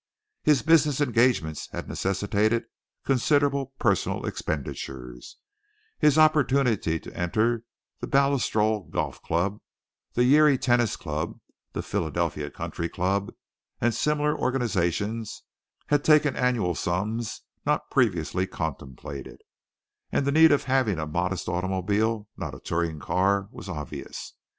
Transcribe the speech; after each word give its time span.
His 0.41 0.63
business 0.63 0.99
engagements 0.99 1.69
had 1.73 1.87
necessitated 1.87 2.65
considerable 3.05 3.75
personal 3.77 4.25
expenditures, 4.25 5.37
his 5.99 6.17
opportunity 6.17 6.99
to 6.99 7.15
enter 7.15 7.65
the 7.99 8.07
Baltusrol 8.07 8.89
Golf 8.89 9.21
Club, 9.21 9.61
the 10.13 10.23
Yere 10.23 10.57
Tennis 10.57 10.95
Club, 10.95 11.39
the 11.73 11.83
Philadelphia 11.83 12.49
Country 12.49 12.89
Club, 12.89 13.31
and 13.79 13.93
similar 13.93 14.35
organizations 14.35 15.43
had 15.89 16.03
taken 16.03 16.35
annual 16.35 16.73
sums 16.73 17.41
not 17.63 17.91
previously 17.91 18.47
contemplated, 18.47 19.43
and 20.11 20.25
the 20.25 20.31
need 20.31 20.51
of 20.51 20.63
having 20.63 20.97
a 20.97 21.05
modest 21.05 21.47
automobile, 21.47 22.27
not 22.35 22.55
a 22.55 22.59
touring 22.59 22.99
car, 22.99 23.49
was 23.51 23.69
obvious. 23.69 24.33